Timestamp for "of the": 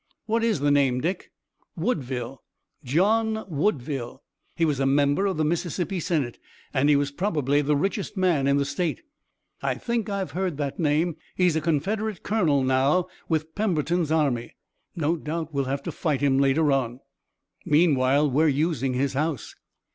5.27-5.45